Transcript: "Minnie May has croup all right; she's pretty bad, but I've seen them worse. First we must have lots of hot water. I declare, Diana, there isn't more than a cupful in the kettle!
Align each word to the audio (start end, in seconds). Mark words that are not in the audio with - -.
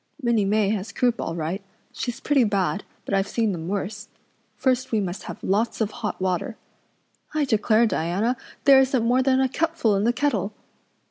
"Minnie 0.19 0.45
May 0.45 0.69
has 0.69 0.91
croup 0.91 1.21
all 1.21 1.35
right; 1.35 1.61
she's 1.91 2.19
pretty 2.19 2.43
bad, 2.43 2.83
but 3.05 3.13
I've 3.13 3.27
seen 3.27 3.51
them 3.51 3.67
worse. 3.67 4.07
First 4.55 4.91
we 4.91 4.99
must 4.99 5.21
have 5.25 5.43
lots 5.43 5.79
of 5.79 5.91
hot 5.91 6.19
water. 6.19 6.57
I 7.35 7.45
declare, 7.45 7.85
Diana, 7.85 8.35
there 8.63 8.79
isn't 8.79 9.05
more 9.05 9.21
than 9.21 9.39
a 9.39 9.47
cupful 9.47 9.95
in 9.95 10.03
the 10.03 10.11
kettle! 10.11 10.53